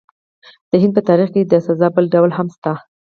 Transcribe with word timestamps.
د 0.69 0.71
هند 0.81 0.93
په 0.95 1.01
تاریخ 1.09 1.29
کې 1.33 1.41
د 1.45 1.53
سزا 1.67 1.87
بل 1.95 2.05
ډول 2.13 2.31
هم 2.37 2.47
شته. 2.55 2.73